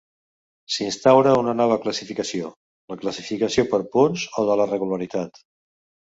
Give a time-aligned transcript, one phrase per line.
[0.75, 2.49] S'instaura una nova classificació:
[2.93, 5.39] la classificació per punts o de la regularitat.